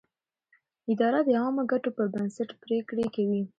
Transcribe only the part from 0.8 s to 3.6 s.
اداره د عامه ګټو پر بنسټ پرېکړې کوي.